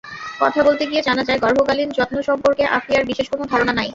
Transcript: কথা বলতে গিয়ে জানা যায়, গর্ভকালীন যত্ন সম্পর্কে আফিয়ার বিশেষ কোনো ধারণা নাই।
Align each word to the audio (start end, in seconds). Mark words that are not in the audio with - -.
কথা 0.39 0.61
বলতে 0.63 0.83
গিয়ে 0.85 1.01
জানা 1.01 1.23
যায়, 1.23 1.39
গর্ভকালীন 1.39 1.89
যত্ন 1.97 2.17
সম্পর্কে 2.21 2.63
আফিয়ার 2.77 3.07
বিশেষ 3.09 3.27
কোনো 3.29 3.43
ধারণা 3.51 3.73
নাই। 3.73 3.89